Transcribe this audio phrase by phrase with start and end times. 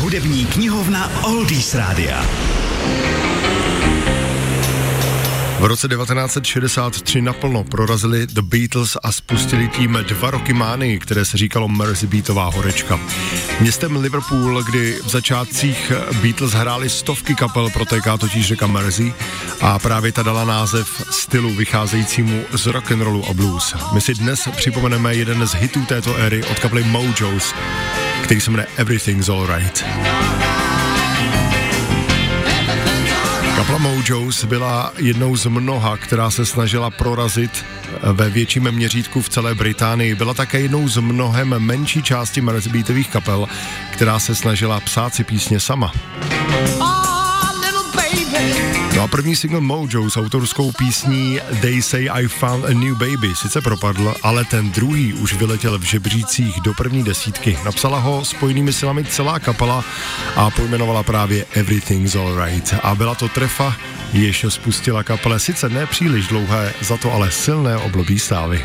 [0.00, 2.26] Hudební knihovna Oldies Rádia.
[5.58, 11.36] V roce 1963 naplno prorazili The Beatles a spustili tím dva roky mány, které se
[11.36, 13.00] říkalo Mersey Beatová horečka.
[13.60, 15.92] Městem Liverpool, kdy v začátcích
[16.22, 19.12] Beatles hráli stovky kapel, protéká totiž řeka Mersey
[19.60, 23.74] a právě ta dala název stylu vycházejícímu z rock and rollu a blues.
[23.92, 27.54] My si dnes připomeneme jeden z hitů této éry od kapely Mojos,
[28.22, 29.84] který se jmenuje Everything's Alright.
[33.56, 37.64] Kapla Mojos byla jednou z mnoha, která se snažila prorazit
[38.02, 40.14] ve větším měřítku v celé Británii.
[40.14, 43.46] Byla také jednou z mnohem menší části merzbeatových kapel,
[43.92, 45.92] která se snažila psát si písně sama.
[48.96, 53.34] No a první single Mojo s autorskou písní They Say I Found a New Baby
[53.34, 57.58] sice propadl, ale ten druhý už vyletěl v žebřících do první desítky.
[57.64, 59.84] Napsala ho spojenými silami celá kapela
[60.36, 62.74] a pojmenovala právě Everything's Alright.
[62.82, 63.76] A byla to trefa,
[64.12, 68.64] jež spustila kapele sice ne příliš dlouhé, za to ale silné oblobí stávy.